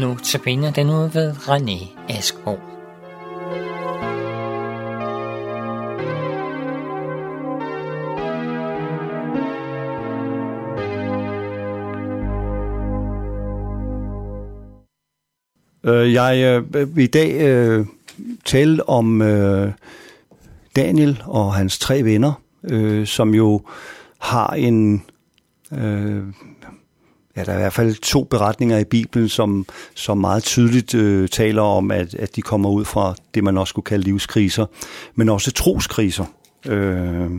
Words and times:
Nu 0.00 0.16
tabiner 0.22 0.72
den 0.72 0.90
ud 0.90 1.10
ved 1.10 1.32
René 1.32 1.88
Askbo. 2.08 2.58
Øh, 15.84 16.12
jeg 16.12 16.62
øh, 16.74 16.96
vil 16.96 17.04
i 17.04 17.06
dag 17.06 17.40
øh, 17.40 17.86
tale 18.44 18.88
om 18.88 19.22
øh, 19.22 19.72
Daniel 20.76 21.22
og 21.26 21.54
hans 21.54 21.78
tre 21.78 22.04
venner, 22.04 22.32
øh, 22.64 23.06
som 23.06 23.34
jo 23.34 23.62
har 24.18 24.50
en... 24.50 25.02
Øh, 25.72 26.24
ja, 27.40 27.44
der 27.44 27.52
er 27.52 27.56
i 27.56 27.60
hvert 27.60 27.72
fald 27.72 27.94
to 27.94 28.24
beretninger 28.24 28.78
i 28.78 28.84
Bibelen, 28.84 29.28
som, 29.28 29.66
som 29.94 30.18
meget 30.18 30.42
tydeligt 30.42 30.94
øh, 30.94 31.28
taler 31.28 31.62
om, 31.62 31.90
at, 31.90 32.14
at 32.14 32.36
de 32.36 32.42
kommer 32.42 32.70
ud 32.70 32.84
fra 32.84 33.14
det, 33.34 33.44
man 33.44 33.58
også 33.58 33.70
skulle 33.70 33.84
kalde 33.84 34.04
livskriser, 34.04 34.66
men 35.14 35.28
også 35.28 35.52
troskriser. 35.52 36.24
Øh, 36.66 37.30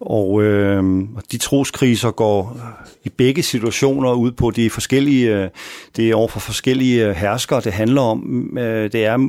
og 0.00 0.42
øh, 0.42 0.84
de 1.32 1.38
troskriser 1.38 2.10
går 2.10 2.56
øh, 2.56 2.86
i 3.04 3.08
begge 3.08 3.42
situationer 3.42 4.12
ud 4.12 4.32
på 4.32 4.50
de 4.50 4.70
forskellige, 4.70 5.36
øh, 5.36 5.48
det 5.96 6.10
er 6.10 6.14
over 6.14 6.28
for 6.28 6.40
forskellige 6.40 7.06
øh, 7.06 7.14
herskere, 7.14 7.60
det 7.60 7.72
handler 7.72 8.00
om. 8.00 8.48
Øh, 8.58 8.92
det 8.92 9.04
er, 9.04 9.28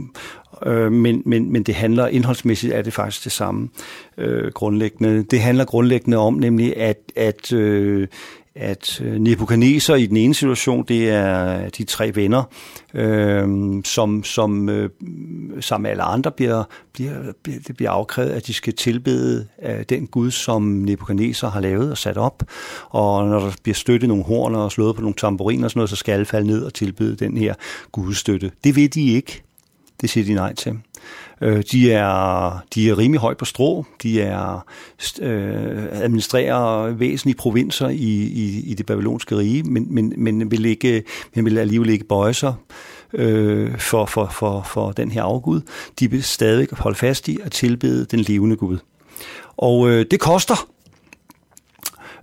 øh, 0.65 0.91
men, 0.91 1.21
men, 1.25 1.51
men 1.51 1.63
det 1.63 1.75
handler 1.75 2.07
indholdsmæssigt 2.07 2.73
er 2.73 2.81
det 2.81 2.93
faktisk 2.93 3.23
det 3.23 3.31
samme 3.31 3.69
øh, 4.17 4.51
grundlæggende. 4.51 5.23
Det 5.23 5.39
handler 5.39 5.65
grundlæggende 5.65 6.17
om 6.17 6.33
nemlig, 6.33 6.77
at, 6.77 6.97
at 7.15 7.53
øh, 7.53 8.07
at 8.55 9.01
øh, 9.01 9.19
Nebuchadnezzar 9.19 9.95
i 9.95 10.05
den 10.05 10.17
ene 10.17 10.33
situation, 10.33 10.85
det 10.87 11.09
er 11.09 11.69
de 11.69 11.83
tre 11.83 12.15
venner, 12.15 12.43
øh, 12.93 13.47
som, 13.83 14.23
som 14.23 14.69
øh, 14.69 14.89
sammen 15.59 15.83
med 15.83 15.91
alle 15.91 16.03
andre 16.03 16.31
bliver, 16.31 16.63
bliver, 16.93 17.13
det 17.67 17.77
bliver 17.77 17.91
afkrævet, 17.91 18.29
at 18.29 18.47
de 18.47 18.53
skal 18.53 18.73
tilbede 18.73 19.47
af 19.57 19.85
den 19.85 20.07
Gud, 20.07 20.31
som 20.31 20.61
Nebuchadnezzar 20.61 21.49
har 21.49 21.61
lavet 21.61 21.91
og 21.91 21.97
sat 21.97 22.17
op. 22.17 22.43
Og 22.89 23.27
når 23.27 23.39
der 23.39 23.51
bliver 23.63 23.75
støttet 23.75 24.07
nogle 24.07 24.23
horn 24.23 24.55
og 24.55 24.71
slået 24.71 24.95
på 24.95 25.01
nogle 25.01 25.15
tamburiner 25.15 25.63
og 25.63 25.71
sådan 25.71 25.79
noget, 25.79 25.89
så 25.89 25.95
skal 25.95 26.11
alle 26.11 26.25
falde 26.25 26.47
ned 26.47 26.63
og 26.63 26.73
tilbede 26.73 27.15
den 27.15 27.37
her 27.37 27.53
gudstøtte. 27.91 28.51
Det 28.63 28.75
vil 28.75 28.93
de 28.93 29.09
ikke. 29.09 29.43
Det 30.03 30.11
siger 30.11 30.25
de 30.25 30.33
nej 30.33 30.55
til. 30.55 30.79
Øh, 31.41 31.63
de, 31.71 31.91
er, 31.91 32.63
de 32.75 32.89
er 32.89 32.97
rimelig 32.97 33.21
højt 33.21 33.37
på 33.37 33.45
strå. 33.45 33.85
De 34.03 34.21
er 34.21 34.65
øh, 35.21 35.85
administrerer 35.91 36.91
væsentlige 36.91 37.37
provinser 37.37 37.89
i, 37.89 38.13
i, 38.23 38.63
i 38.65 38.73
det 38.73 38.85
babylonske 38.85 39.37
rige, 39.37 39.63
men, 39.63 39.87
men, 39.89 40.13
men, 40.17 40.51
vil, 40.51 40.65
ikke, 40.65 41.03
men 41.35 41.45
vil 41.45 41.57
alligevel 41.57 41.89
ikke 41.89 42.05
bøje 42.05 42.33
sig 42.33 42.53
øh, 43.13 43.77
for, 43.77 44.05
for, 44.05 44.27
for, 44.27 44.61
for 44.61 44.91
den 44.91 45.11
her 45.11 45.23
afgud. 45.23 45.61
De 45.99 46.11
vil 46.11 46.23
stadig 46.23 46.67
holde 46.71 46.97
fast 46.97 47.27
i 47.27 47.39
at 47.43 47.51
tilbede 47.51 48.05
den 48.05 48.19
levende 48.19 48.55
Gud. 48.55 48.77
Og 49.57 49.89
øh, 49.89 50.05
det 50.11 50.19
koster, 50.19 50.67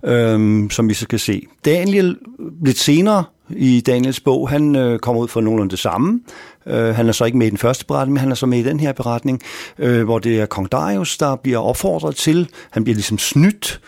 øh, 0.03 0.69
som 0.69 0.89
vi 0.89 0.93
så 0.93 1.07
kan 1.07 1.19
se. 1.19 1.47
Daniel 1.65 2.17
lidt 2.65 2.77
senere 2.77 3.23
i 3.55 3.81
Daniels 3.81 4.19
bog, 4.19 4.49
han 4.49 4.75
øh, 4.75 4.99
kommer 4.99 5.21
ud 5.21 5.27
for 5.27 5.41
nogenlunde 5.41 5.71
det 5.71 5.79
samme. 5.79 6.19
Øh, 6.65 6.95
han 6.95 7.07
er 7.07 7.11
så 7.11 7.25
ikke 7.25 7.37
med 7.37 7.47
i 7.47 7.49
den 7.49 7.57
første 7.57 7.85
beretning, 7.85 8.13
men 8.13 8.19
han 8.19 8.31
er 8.31 8.35
så 8.35 8.45
med 8.45 8.59
i 8.59 8.63
den 8.63 8.79
her 8.79 8.91
beretning, 8.91 9.41
øh, 9.79 10.03
hvor 10.03 10.19
det 10.19 10.39
er 10.39 10.45
kong 10.45 10.71
Darius, 10.71 11.17
der 11.17 11.35
bliver 11.35 11.59
opfordret 11.59 12.15
til, 12.15 12.49
han 12.71 12.83
bliver 12.83 12.95
ligesom 12.95 13.17
snydt 13.17 13.81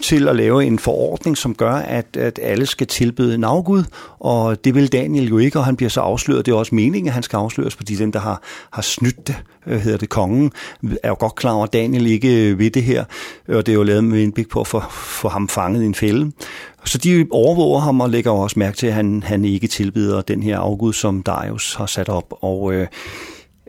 til 0.00 0.28
at 0.28 0.36
lave 0.36 0.64
en 0.64 0.78
forordning, 0.78 1.38
som 1.38 1.54
gør, 1.54 1.72
at, 1.72 2.16
at 2.16 2.38
alle 2.42 2.66
skal 2.66 2.86
tilbede 2.86 3.34
en 3.34 3.44
og 4.18 4.64
det 4.64 4.74
vil 4.74 4.92
Daniel 4.92 5.28
jo 5.28 5.38
ikke, 5.38 5.58
og 5.58 5.64
han 5.64 5.76
bliver 5.76 5.90
så 5.90 6.00
afsløret. 6.00 6.46
Det 6.46 6.52
er 6.52 6.56
også 6.56 6.74
meningen, 6.74 7.08
at 7.08 7.14
han 7.14 7.22
skal 7.22 7.36
afsløres, 7.36 7.74
fordi 7.74 7.94
dem, 7.94 8.12
der 8.12 8.20
har, 8.20 8.42
har 8.72 8.82
snydt 8.82 9.26
det, 9.26 9.36
øh, 9.66 9.80
hedder 9.80 9.98
det 9.98 10.08
kongen, 10.08 10.52
er 11.02 11.08
jo 11.08 11.16
godt 11.18 11.34
klar 11.34 11.52
over, 11.52 11.64
at 11.64 11.72
Daniel 11.72 12.06
ikke 12.06 12.50
øh, 12.50 12.58
ved 12.58 12.70
det 12.70 12.82
her, 12.82 13.04
og 13.48 13.66
det 13.66 13.72
er 13.72 13.76
jo 13.76 13.82
lavet 13.82 14.04
med 14.04 14.22
en 14.22 14.32
big 14.32 14.48
på 14.48 14.60
at 14.60 14.66
få, 14.66 14.82
få 14.90 15.28
ham 15.28 15.48
fanget 15.48 15.82
i 15.82 15.86
en 15.86 15.94
fælde. 15.94 16.32
Så 16.84 16.98
de 16.98 17.26
overvåger 17.30 17.80
ham 17.80 18.00
og 18.00 18.10
lægger 18.10 18.30
også 18.30 18.58
mærke 18.58 18.76
til, 18.76 18.86
at 18.86 18.92
han, 18.92 19.22
han 19.22 19.44
ikke 19.44 19.66
tilbyder 19.66 20.20
den 20.20 20.42
her 20.42 20.58
afgud, 20.58 20.92
som 20.92 21.22
Darius 21.22 21.74
har 21.74 21.86
sat 21.86 22.08
op, 22.08 22.34
og 22.40 22.74
øh, 22.74 22.86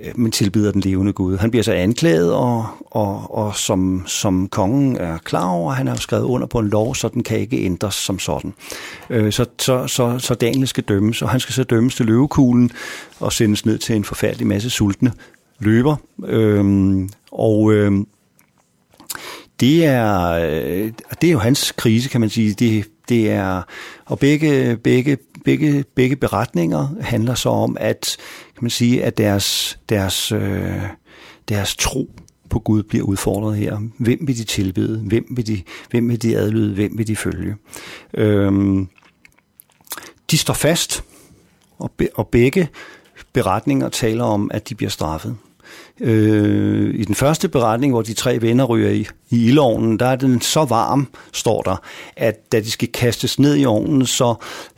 Øh, 0.03 0.11
men 0.15 0.31
tilbyder 0.31 0.71
den 0.71 0.81
levende 0.81 1.13
Gud. 1.13 1.37
Han 1.37 1.51
bliver 1.51 1.63
så 1.63 1.73
anklaget, 1.73 2.33
og, 2.33 2.65
og, 2.85 3.35
og 3.37 3.55
som, 3.55 4.03
som 4.07 4.47
kongen 4.47 4.95
er 4.95 5.17
klar 5.17 5.49
over, 5.49 5.71
han 5.71 5.87
har 5.87 5.95
skrevet 5.95 6.23
under 6.23 6.47
på 6.47 6.59
en 6.59 6.67
lov, 6.67 6.95
så 6.95 7.07
den 7.07 7.23
kan 7.23 7.39
ikke 7.39 7.57
ændres 7.57 7.95
som 7.95 8.19
sådan. 8.19 8.53
Øh, 9.09 9.31
så, 9.31 9.45
så, 9.59 9.87
så, 9.87 10.19
så 10.19 10.33
Daniel 10.33 10.67
skal 10.67 10.83
dømmes, 10.83 11.21
og 11.21 11.29
han 11.29 11.39
skal 11.39 11.53
så 11.53 11.63
dømmes 11.63 11.95
til 11.95 12.05
løvekuglen 12.05 12.71
og 13.19 13.33
sendes 13.33 13.65
ned 13.65 13.77
til 13.77 13.95
en 13.95 14.03
forfærdelig 14.03 14.47
masse 14.47 14.69
sultne 14.69 15.11
løber. 15.59 15.95
Øhm, 16.25 17.09
og 17.31 17.73
øhm, 17.73 18.07
det 19.59 19.85
er, 19.85 20.29
øh, 20.29 20.91
det 21.21 21.27
er 21.27 21.31
jo 21.31 21.39
hans 21.39 21.71
krise, 21.71 22.09
kan 22.09 22.21
man 22.21 22.29
sige. 22.29 22.53
Det, 22.53 22.85
det 23.09 23.31
er, 23.31 23.61
og 24.05 24.19
begge, 24.19 24.77
begge, 24.77 25.17
begge, 25.47 25.85
begge 25.95 26.15
beretninger 26.15 26.87
handler 27.01 27.35
så 27.35 27.49
om, 27.49 27.77
at, 27.79 28.17
kan 28.55 28.63
man 28.63 28.69
sige, 28.69 29.03
at 29.03 29.17
deres, 29.17 29.79
deres, 29.89 30.31
øh, 30.31 30.81
deres 31.49 31.75
tro 31.75 32.11
på 32.49 32.59
Gud 32.59 32.83
bliver 32.83 33.05
udfordret 33.05 33.57
her. 33.57 33.77
Hvem 33.97 34.19
vil 34.21 34.37
de 34.37 34.43
tilbede? 34.43 34.99
Hvem 34.99 35.25
vil 35.29 35.47
de, 35.47 35.61
hvem 35.89 36.09
vil 36.09 36.21
de 36.21 36.37
adlyde? 36.37 36.73
Hvem 36.73 36.97
vil 36.97 37.07
de 37.07 37.15
følge? 37.15 37.55
Øhm, 38.13 38.87
de 40.31 40.37
står 40.37 40.53
fast, 40.53 41.03
og, 41.79 41.91
be, 41.91 42.09
og 42.15 42.27
begge 42.27 42.69
beretninger 43.33 43.89
taler 43.89 44.23
om, 44.23 44.51
at 44.53 44.69
de 44.69 44.75
bliver 44.75 44.89
straffet. 44.89 45.37
Øh, 45.99 46.95
I 46.95 47.03
den 47.03 47.15
første 47.15 47.49
beretning, 47.49 47.93
hvor 47.93 48.01
de 48.01 48.13
tre 48.13 48.41
venner 48.41 48.63
ryger 48.63 48.89
i, 48.89 49.07
i 49.29 49.47
ildovnen, 49.47 49.99
der 49.99 50.05
er 50.05 50.15
den 50.15 50.41
så 50.41 50.65
varm, 50.65 51.07
står 51.33 51.61
der, 51.61 51.75
at 52.15 52.51
da 52.51 52.59
de 52.59 52.71
skal 52.71 52.87
kastes 52.87 53.39
ned 53.39 53.57
i 53.57 53.65
ovnen, 53.65 54.05
så 54.05 54.35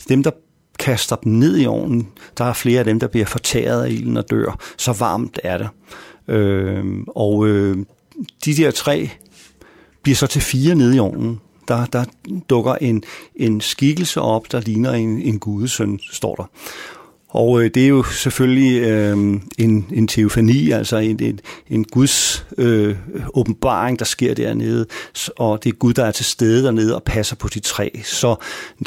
dem, 0.10 0.24
der 0.24 0.32
kaster 0.80 1.16
dem 1.16 1.32
ned 1.32 1.60
i 1.60 1.66
ovnen, 1.66 2.08
der 2.38 2.46
er 2.46 2.54
flere 2.54 2.80
af 2.80 2.86
dem, 2.86 3.00
der 3.00 3.08
bliver 3.08 3.26
fortæret 3.26 3.84
af 3.84 3.90
ilden 3.90 4.18
og 4.18 4.30
dør. 4.30 4.60
Så 4.78 4.92
varmt 4.92 5.40
er 5.44 5.58
det. 5.58 5.70
Øh, 6.28 6.84
og 7.08 7.48
øh, 7.48 7.78
de 8.46 8.56
der 8.56 8.72
tre 8.72 9.10
bliver 10.04 10.16
så 10.16 10.28
til 10.28 10.42
fire 10.42 10.76
nede 10.76 10.96
i 10.96 11.00
ovnen. 11.00 11.40
Der, 11.68 11.86
der 11.86 12.04
dukker 12.50 12.76
en, 12.76 13.04
en 13.36 13.62
skikkelse 13.62 14.22
op, 14.22 14.52
der 14.52 14.60
ligner 14.60 14.92
en, 14.94 15.22
en 15.22 15.40
gudesøn, 15.40 16.00
står 16.12 16.36
der. 16.36 16.44
Og 17.30 17.64
øh, 17.64 17.72
det 17.74 17.84
er 17.84 17.88
jo 17.88 18.04
selvfølgelig 18.04 18.82
øh, 18.82 19.18
en, 19.58 19.86
en 19.92 20.08
teofani, 20.08 20.72
altså 20.72 20.98
en, 20.98 21.24
en, 21.24 21.40
en 21.70 21.84
Guds 21.84 22.46
øh, 22.58 22.96
åbenbaring, 23.34 24.00
der 24.00 24.06
sker 24.06 24.34
dernede, 24.34 24.86
og 25.38 25.64
det 25.64 25.70
er 25.70 25.78
Gud, 25.78 25.94
der 25.94 26.06
er 26.06 26.12
til 26.12 26.26
stede 26.26 26.64
dernede 26.64 26.96
og 26.96 27.04
passer 27.04 27.36
på 27.36 27.48
de 27.48 27.60
tre. 27.60 28.02
Så 28.04 28.36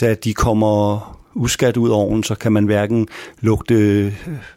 da 0.00 0.14
de 0.14 0.34
kommer 0.34 1.21
uskat 1.34 1.76
ud 1.76 1.90
af 1.90 1.94
ovnen, 1.94 2.24
så 2.24 2.34
kan 2.34 2.52
man 2.52 2.64
hverken 2.64 3.08
lugte, 3.40 3.74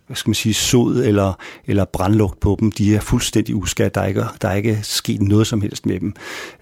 hvad 0.07 0.15
skal 0.15 0.29
man 0.29 0.35
sige, 0.35 0.53
sod 0.53 1.03
eller, 1.03 1.33
eller 1.67 1.85
brandlugt 1.85 2.39
på 2.39 2.57
dem. 2.59 2.71
De 2.71 2.95
er 2.95 2.99
fuldstændig 2.99 3.55
uskat. 3.55 3.95
Der 3.95 4.01
er 4.01 4.05
ikke, 4.05 4.23
der 4.41 4.47
er 4.47 4.55
ikke 4.55 4.79
sket 4.83 5.21
noget 5.21 5.47
som 5.47 5.61
helst 5.61 5.85
med 5.85 5.99
dem. 5.99 6.13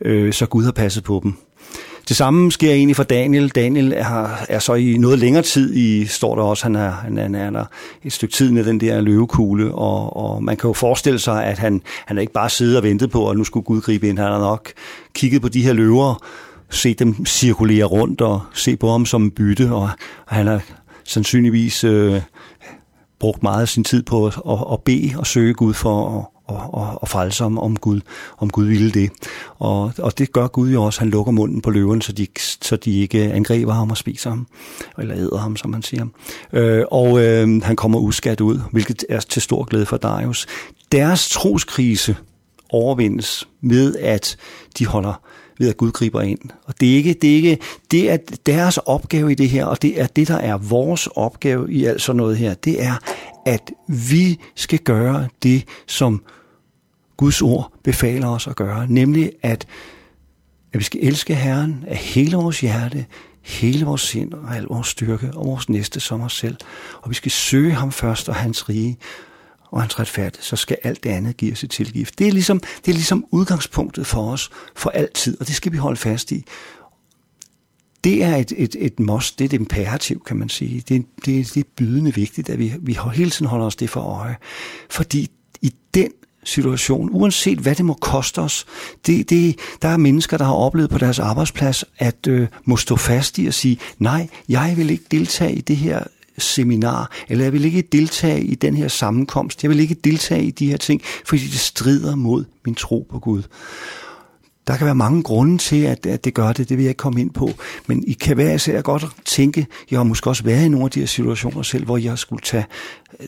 Øh, 0.01 0.33
så 0.33 0.45
Gud 0.45 0.63
har 0.63 0.71
passet 0.71 1.03
på 1.03 1.19
dem. 1.23 1.33
Det 2.09 2.17
samme 2.17 2.51
sker 2.51 2.71
egentlig 2.71 2.95
for 2.95 3.03
Daniel. 3.03 3.49
Daniel 3.49 3.93
er, 3.95 4.27
er 4.49 4.59
så 4.59 4.73
i 4.73 4.97
noget 4.97 5.19
længere 5.19 5.43
tid 5.43 5.75
i, 5.75 6.05
står 6.05 6.35
der 6.35 6.43
også, 6.43 6.63
han 6.63 6.75
er, 6.75 6.91
han 6.91 7.17
er, 7.17 7.43
han 7.43 7.55
er 7.55 7.65
et 8.03 8.13
stykke 8.13 8.33
tid 8.33 8.51
med 8.51 8.63
den 8.63 8.79
der 8.79 9.01
løvekugle, 9.01 9.75
og, 9.75 10.17
og 10.17 10.43
man 10.43 10.57
kan 10.57 10.67
jo 10.67 10.73
forestille 10.73 11.19
sig, 11.19 11.45
at 11.45 11.57
han, 11.57 11.81
han 12.05 12.17
er 12.17 12.21
ikke 12.21 12.33
bare 12.33 12.49
siddet 12.49 12.77
og 12.77 12.83
ventet 12.83 13.11
på, 13.11 13.29
at 13.29 13.37
nu 13.37 13.43
skulle 13.43 13.63
Gud 13.63 13.81
gribe 13.81 14.09
ind. 14.09 14.19
Han 14.19 14.31
har 14.31 14.39
nok 14.39 14.71
kigget 15.13 15.41
på 15.41 15.49
de 15.49 15.61
her 15.61 15.73
løver, 15.73 16.23
se 16.73 16.93
dem 16.93 17.25
cirkulere 17.25 17.85
rundt 17.85 18.21
og 18.21 18.41
se 18.53 18.75
på 18.75 18.91
ham 18.91 19.05
som 19.05 19.31
bytte, 19.31 19.71
og, 19.71 19.89
han 20.27 20.47
har 20.47 20.61
sandsynligvis 21.03 21.83
øh, 21.83 22.21
brugt 23.19 23.43
meget 23.43 23.61
af 23.61 23.69
sin 23.69 23.83
tid 23.83 24.03
på 24.03 24.27
at, 24.27 24.33
at, 24.49 24.57
at 24.71 24.81
bede 24.81 25.11
og 25.17 25.27
søge 25.27 25.53
Gud 25.53 25.73
for 25.73 26.19
at 26.19 26.25
og, 26.47 26.73
og, 26.73 27.01
og 27.01 27.09
frelse 27.09 27.43
om, 27.43 27.59
om 27.59 27.77
Gud, 27.77 28.01
om 28.37 28.49
Gud 28.49 28.65
ville 28.65 28.91
det. 28.91 29.11
Og, 29.59 29.93
og 29.97 30.17
det 30.17 30.31
gør 30.31 30.47
Gud 30.47 30.69
jo 30.69 30.83
også. 30.83 30.99
Han 30.99 31.09
lukker 31.09 31.31
munden 31.31 31.61
på 31.61 31.69
løven, 31.69 32.01
så 32.01 32.11
de, 32.11 32.27
så 32.61 32.75
de 32.75 32.99
ikke 32.99 33.33
angriber 33.33 33.73
ham 33.73 33.91
og 33.91 33.97
spiser 33.97 34.29
ham, 34.29 34.47
eller 34.99 35.15
æder 35.15 35.37
ham, 35.37 35.57
som 35.57 35.71
man 35.71 35.81
siger. 35.81 36.05
Øh, 36.53 36.83
og 36.91 37.23
øh, 37.23 37.63
han 37.63 37.75
kommer 37.75 37.99
uskat 37.99 38.41
ud, 38.41 38.59
hvilket 38.71 39.05
er 39.09 39.19
til 39.19 39.41
stor 39.41 39.63
glæde 39.63 39.85
for 39.85 39.97
Darius. 39.97 40.47
Deres 40.91 41.29
troskrise 41.29 42.15
overvindes 42.69 43.47
ved, 43.61 43.95
at 43.95 44.37
de 44.79 44.85
holder 44.85 45.21
ved 45.59 45.69
at 45.69 45.77
Gud 45.77 45.91
griber 45.91 46.21
ind. 46.21 46.39
Og 46.65 46.73
det 46.79 46.91
er 46.91 46.95
ikke, 46.95 47.13
det 47.13 47.31
er 47.31 47.35
ikke, 47.35 47.57
det 47.91 48.11
er 48.11 48.17
deres 48.45 48.77
opgave 48.77 49.31
i 49.31 49.35
det 49.35 49.49
her, 49.49 49.65
og 49.65 49.81
det 49.81 50.01
er 50.01 50.07
det, 50.07 50.27
der 50.27 50.37
er 50.37 50.57
vores 50.57 51.07
opgave 51.07 51.73
i 51.73 51.85
alt 51.85 52.01
sådan 52.01 52.17
noget 52.17 52.37
her. 52.37 52.53
Det 52.53 52.83
er, 52.83 52.93
at 53.45 53.71
vi 53.87 54.39
skal 54.55 54.79
gøre 54.79 55.27
det, 55.43 55.63
som 55.87 56.23
Guds 57.17 57.41
ord 57.41 57.73
befaler 57.83 58.27
os 58.27 58.47
at 58.47 58.55
gøre, 58.55 58.87
nemlig 58.87 59.31
at, 59.41 59.67
at 60.73 60.79
vi 60.79 60.83
skal 60.83 60.99
elske 61.03 61.35
Herren 61.35 61.83
af 61.87 61.97
hele 61.97 62.35
vores 62.35 62.61
hjerte, 62.61 63.05
hele 63.41 63.85
vores 63.85 64.01
sind 64.01 64.33
og 64.33 64.55
al 64.55 64.63
vores 64.63 64.87
styrke 64.87 65.31
og 65.33 65.45
vores 65.45 65.69
næste 65.69 65.99
som 65.99 66.21
os 66.21 66.33
selv. 66.33 66.57
Og 67.01 67.09
vi 67.09 67.15
skal 67.15 67.31
søge 67.31 67.71
ham 67.71 67.91
først 67.91 68.29
og 68.29 68.35
hans 68.35 68.69
rige 68.69 68.97
og 69.73 69.81
hans 69.81 69.99
retfærdighed, 69.99 70.43
så 70.43 70.55
skal 70.55 70.77
alt 70.83 71.03
det 71.03 71.09
andet 71.09 71.37
give 71.37 71.51
os 71.51 71.63
et 71.63 71.69
tilgift. 71.69 72.19
Det 72.19 72.27
er, 72.27 72.31
ligesom, 72.31 72.59
det 72.59 72.91
er 72.91 72.93
ligesom 72.93 73.25
udgangspunktet 73.31 74.07
for 74.07 74.31
os 74.31 74.49
for 74.75 74.89
altid, 74.89 75.37
og 75.39 75.47
det 75.47 75.55
skal 75.55 75.71
vi 75.71 75.77
holde 75.77 75.97
fast 75.97 76.31
i. 76.31 76.43
Det 78.03 78.23
er 78.23 78.35
et, 78.35 78.53
et, 78.57 78.75
et 78.79 78.99
must, 78.99 79.39
det 79.39 79.45
er 79.45 79.49
et 79.49 79.53
imperativ, 79.53 80.23
kan 80.25 80.37
man 80.37 80.49
sige. 80.49 80.83
Det, 80.89 81.05
det, 81.25 81.53
det 81.53 81.57
er 81.57 81.69
bydende 81.75 82.13
vigtigt, 82.13 82.49
at 82.49 82.59
vi, 82.59 82.73
vi 82.81 82.97
hele 83.13 83.29
tiden 83.29 83.47
holder 83.47 83.65
os 83.65 83.75
det 83.75 83.89
for 83.89 84.01
øje. 84.01 84.35
Fordi 84.89 85.31
i 85.61 85.73
den 85.93 86.11
situation, 86.43 87.09
uanset 87.11 87.59
hvad 87.59 87.75
det 87.75 87.85
må 87.85 87.93
koste 87.93 88.39
os. 88.41 88.65
Det, 89.07 89.29
det, 89.29 89.59
der 89.81 89.87
er 89.87 89.97
mennesker, 89.97 90.37
der 90.37 90.45
har 90.45 90.53
oplevet 90.53 90.89
på 90.89 90.97
deres 90.97 91.19
arbejdsplads, 91.19 91.85
at 91.97 92.27
øh, 92.27 92.47
må 92.63 92.77
stå 92.77 92.95
fast 92.95 93.37
i 93.37 93.47
at 93.47 93.53
sige, 93.53 93.79
nej, 93.99 94.27
jeg 94.49 94.73
vil 94.77 94.89
ikke 94.89 95.05
deltage 95.11 95.55
i 95.55 95.61
det 95.61 95.77
her 95.77 96.03
seminar, 96.37 97.11
eller 97.29 97.45
jeg 97.45 97.53
vil 97.53 97.65
ikke 97.65 97.81
deltage 97.81 98.43
i 98.43 98.55
den 98.55 98.77
her 98.77 98.87
sammenkomst, 98.87 99.63
jeg 99.63 99.69
vil 99.69 99.79
ikke 99.79 99.95
deltage 99.95 100.43
i 100.43 100.51
de 100.51 100.69
her 100.69 100.77
ting, 100.77 101.01
fordi 101.25 101.41
det 101.41 101.59
strider 101.59 102.15
mod 102.15 102.45
min 102.65 102.75
tro 102.75 103.07
på 103.11 103.19
Gud. 103.19 103.43
Der 104.67 104.77
kan 104.77 104.85
være 104.85 104.95
mange 104.95 105.23
grunde 105.23 105.57
til, 105.57 105.81
at, 105.83 106.05
at 106.05 106.25
det 106.25 106.33
gør 106.33 106.53
det, 106.53 106.69
det 106.69 106.77
vil 106.77 106.83
jeg 106.83 106.89
ikke 106.89 106.97
komme 106.97 107.21
ind 107.21 107.31
på. 107.31 107.49
Men 107.87 108.03
I 108.07 108.13
kan 108.13 108.37
være 108.37 108.55
især 108.55 108.81
godt 108.81 109.05
tænke, 109.25 109.67
jeg 109.91 109.99
har 109.99 110.03
måske 110.03 110.29
også 110.29 110.43
været 110.43 110.65
i 110.65 110.69
nogle 110.69 110.85
af 110.85 110.91
de 110.91 110.99
her 110.99 111.07
situationer 111.07 111.61
selv, 111.61 111.85
hvor 111.85 111.97
jeg 111.97 112.17
skulle 112.17 112.41
tage, 112.41 112.65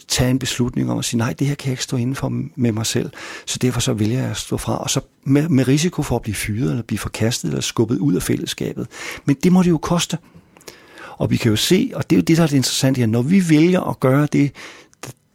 tage 0.08 0.30
en 0.30 0.40
beslutning 0.40 0.92
om 0.92 0.98
at 0.98 1.06
sige, 1.06 1.18
nej, 1.18 1.34
det 1.34 1.48
her 1.48 1.56
kan 1.56 1.68
jeg 1.68 1.74
ikke 1.74 1.84
stå 1.84 1.98
inden 1.98 2.16
for 2.16 2.30
med 2.56 2.72
mig 2.72 2.86
selv. 2.86 3.10
Så 3.46 3.60
derfor 3.62 3.80
så 3.80 3.94
vælger 3.94 4.19
jeg 4.22 4.30
at 4.30 4.38
stå 4.38 4.58
fra, 4.58 4.78
og 4.78 4.90
så 4.90 5.01
med, 5.24 5.50
med 5.50 5.68
risiko 5.68 6.04
for 6.04 6.16
at 6.16 6.22
blive 6.22 6.36
fyret, 6.36 6.69
eller 6.69 6.84
blive 6.84 7.00
forkastet, 7.00 7.48
eller 7.48 7.62
skubbet 7.62 7.98
ud 7.98 8.16
af 8.16 8.24
fællesskabet. 8.24 8.88
Men 9.25 9.36
det 9.44 9.51
må 9.51 9.63
det 9.63 9.69
jo 9.69 9.78
koste. 9.78 10.18
Og 11.17 11.31
vi 11.31 11.38
kan 11.38 11.50
jo 11.50 11.56
se, 11.56 11.91
og 11.95 12.09
det 12.09 12.15
er 12.15 12.19
jo 12.19 12.23
det, 12.23 12.38
der 12.38 12.44
er 12.44 12.47
det 12.47 12.56
interessante 12.56 13.00
her, 13.00 13.06
når 13.07 13.21
vi 13.21 13.50
vælger 13.50 13.81
at 13.81 14.00
gøre 14.00 14.27
det, 14.33 14.51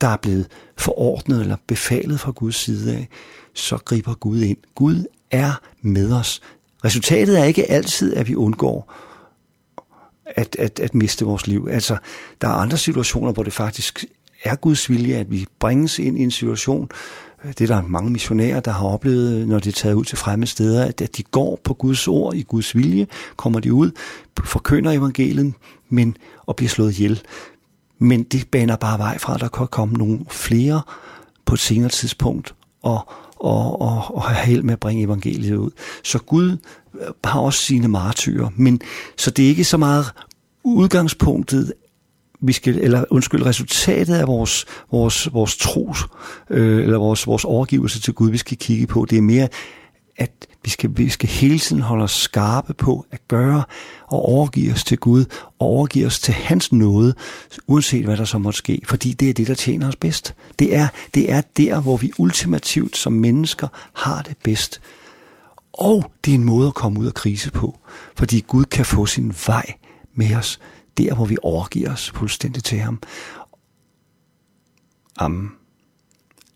der 0.01 0.09
er 0.09 0.17
blevet 0.17 0.47
forordnet 0.77 1.41
eller 1.41 1.57
befalet 1.67 2.21
fra 2.21 2.31
Guds 2.31 2.57
side 2.57 2.97
af, 2.97 3.09
så 3.55 3.77
griber 3.77 4.15
Gud 4.15 4.41
ind. 4.41 4.59
Gud 4.75 5.05
er 5.31 5.61
med 5.83 6.13
os. 6.13 6.41
Resultatet 6.85 7.41
er 7.41 7.45
ikke 7.45 7.71
altid, 7.71 8.17
at 8.17 8.29
vi 8.29 8.35
undgår 8.35 8.95
at, 10.27 10.57
at, 10.59 10.81
at 10.81 10.95
miste 10.95 11.25
vores 11.25 11.47
liv. 11.47 11.69
Altså, 11.71 11.97
der 12.41 12.49
er 12.49 12.53
andre 12.53 12.79
situationer, 12.79 13.33
hvor 13.33 13.43
det 13.43 13.53
faktisk 13.53 14.05
er 14.45 14.55
Guds 14.55 14.91
vilje, 14.91 15.15
at 15.15 15.31
vi 15.31 15.47
bringes 15.59 15.99
ind 15.99 16.19
i 16.19 16.23
en 16.23 16.31
situation, 16.31 16.91
det 17.45 17.61
er 17.61 17.67
der 17.67 17.83
mange 17.83 18.11
missionærer, 18.11 18.61
der 18.61 18.71
har 18.71 18.87
oplevet, 18.87 19.49
når 19.49 19.59
de 19.59 19.69
er 19.69 19.73
taget 19.73 19.95
ud 19.95 20.05
til 20.05 20.19
fremmede 20.19 20.51
steder, 20.51 20.85
at, 20.85 21.01
at 21.01 21.17
de 21.17 21.23
går 21.23 21.61
på 21.65 21.75
Guds 21.75 22.09
ord, 22.09 22.35
i 22.35 22.43
Guds 22.43 22.77
vilje, 22.77 23.07
kommer 23.37 23.61
de 23.61 23.73
ud, 23.73 23.91
forkynder 24.45 24.93
evangeliet, 24.93 25.55
men 25.89 26.17
og 26.47 26.57
bliver 26.57 26.69
slået 26.69 26.93
ihjel. 26.93 27.21
Men 27.99 28.23
det 28.23 28.49
baner 28.51 28.77
bare 28.77 28.99
vej 28.99 29.19
fra, 29.19 29.35
at 29.35 29.41
der 29.41 29.49
kan 29.49 29.67
komme 29.67 29.95
nogle 29.95 30.21
flere 30.31 30.83
på 31.45 31.55
et 31.55 31.61
senere 31.61 31.89
tidspunkt, 31.89 32.55
og, 32.83 33.09
og, 33.37 33.81
og, 33.81 34.15
og 34.15 34.23
have 34.23 34.47
held 34.47 34.63
med 34.63 34.73
at 34.73 34.81
bringe 34.81 35.03
evangeliet 35.03 35.57
ud. 35.57 35.71
Så 36.05 36.19
Gud 36.19 36.57
øh, 37.01 37.07
har 37.25 37.41
også 37.41 37.61
sine 37.61 37.89
martyrer, 37.89 38.49
men 38.57 38.81
så 39.17 39.31
det 39.31 39.45
er 39.45 39.49
ikke 39.49 39.65
så 39.65 39.77
meget 39.77 40.07
udgangspunktet, 40.65 41.73
vi 42.43 42.53
skal, 42.53 42.79
eller 42.79 43.05
undskyld, 43.11 43.47
resultatet 43.47 44.15
af 44.15 44.27
vores, 44.27 44.67
vores, 44.93 45.33
vores 45.33 45.57
tro, 45.57 45.95
øh, 46.51 46.83
eller 46.83 46.99
vores, 46.99 47.27
vores 47.27 47.45
overgivelse 47.45 48.01
til 48.01 48.15
Gud, 48.15 48.31
vi 48.31 48.39
skal 48.39 48.57
kigge 48.57 48.87
på. 48.87 49.07
Det 49.11 49.19
er 49.19 49.23
mere, 49.23 49.49
at 50.17 50.31
vi 50.65 50.71
skal, 50.71 50.91
vi 50.97 51.09
skal 51.09 51.29
hele 51.29 51.59
tiden 51.59 51.83
holde 51.83 52.05
os 52.05 52.13
skarpe 52.13 52.75
på 52.75 53.07
at 53.11 53.21
gøre 53.29 53.63
og 54.07 54.19
overgive 54.19 54.73
os 54.73 54.85
til 54.85 54.99
Gud, 54.99 55.25
og 55.59 55.67
overgive 55.67 56.07
os 56.07 56.21
til 56.21 56.35
hans 56.35 56.73
nåde, 56.73 57.15
uanset 57.67 58.05
hvad 58.05 58.17
der 58.17 58.25
så 58.25 58.39
måtte 58.39 58.59
ske, 58.59 58.83
fordi 58.85 59.13
det 59.13 59.31
er 59.31 59.35
det, 59.35 59.47
der 59.47 59.55
tjener 59.55 59.89
os 59.89 59.97
bedst. 59.97 60.35
Det 60.59 60.77
er, 60.77 60.89
det 61.15 61.33
er 61.33 61.43
der, 61.57 61.81
hvor 61.81 61.97
vi 61.97 62.13
ultimativt 62.19 62.97
som 62.97 63.13
mennesker 63.13 63.69
har 63.93 64.23
det 64.23 64.37
bedst. 64.45 64.81
Og 65.73 66.13
det 66.25 66.31
er 66.31 66.35
en 66.35 66.45
måde 66.45 66.67
at 66.67 66.75
komme 66.75 67.01
ud 67.01 67.07
af 67.07 67.15
krise 67.15 67.51
på, 67.51 67.79
fordi 68.17 68.41
Gud 68.41 68.65
kan 68.65 68.85
få 68.85 69.07
sin 69.07 69.35
vej 69.47 69.73
med 70.15 70.37
os, 70.37 70.61
der 71.01 71.15
hvor 71.15 71.25
vi 71.25 71.37
overgiver 71.43 71.93
os 71.93 72.11
fuldstændig 72.11 72.65
til 72.65 72.79
ham. 72.79 73.03
Amen. 75.17 75.51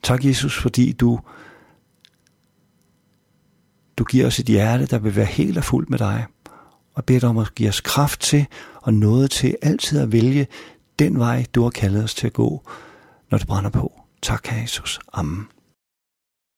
Tak 0.03 0.25
Jesus, 0.25 0.59
fordi 0.59 0.93
du 0.93 1.21
du 3.97 4.05
giver 4.05 4.27
os 4.27 4.39
et 4.39 4.47
hjerte, 4.47 4.87
der 4.87 4.99
vil 4.99 5.17
være 5.17 5.25
helt 5.25 5.59
og 5.59 5.65
fuldt 5.65 5.91
med 5.91 5.99
dig. 5.99 6.27
Og 6.95 7.05
beder 7.05 7.21
dig 7.21 7.29
om 7.29 7.39
at 7.39 7.55
give 7.55 7.69
os 7.69 7.81
kraft 7.81 8.21
til 8.21 8.47
og 8.75 8.95
noget 8.95 9.31
til 9.31 9.57
altid 9.63 10.01
at 10.01 10.13
vælge 10.13 10.47
den 10.99 11.19
vej, 11.19 11.45
du 11.55 11.63
har 11.63 11.71
kaldet 11.71 12.05
os 12.05 12.15
til 12.15 12.27
at 12.27 12.33
gå, 12.33 12.63
når 13.31 13.39
det 13.39 13.47
brænder 13.47 13.71
på. 13.71 14.01
Tak, 14.23 14.53
Jesus. 14.53 15.01
Amen. 15.13 15.49